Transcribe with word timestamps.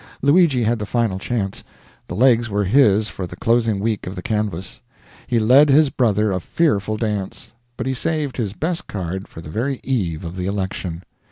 Luigi 0.23 0.63
had 0.63 0.79
the 0.79 0.85
final 0.87 1.19
chance. 1.19 1.63
The 2.07 2.15
legs 2.15 2.49
were 2.49 2.63
his 2.63 3.07
for 3.07 3.27
the 3.27 3.35
closing 3.35 3.79
week 3.79 4.07
of 4.07 4.15
the 4.15 4.23
canvass. 4.23 4.81
He 5.27 5.37
led 5.37 5.69
his 5.69 5.91
brother 5.91 6.31
a 6.31 6.39
fearful 6.39 6.97
dance. 6.97 7.51
But 7.77 7.85
he 7.85 7.93
saved 7.93 8.37
his 8.37 8.53
best 8.53 8.87
card 8.87 9.27
for 9.27 9.41
the 9.41 9.51
very 9.51 9.79
eve 9.83 10.25
of 10.25 10.35
the 10.37 10.47
election. 10.47 11.03